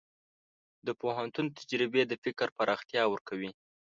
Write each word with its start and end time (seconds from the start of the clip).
د 0.85 0.87
پوهنتون 1.01 1.45
تجربې 1.57 2.01
د 2.07 2.13
فکر 2.23 2.47
پراختیا 2.57 3.03
ورکوي. 3.09 3.51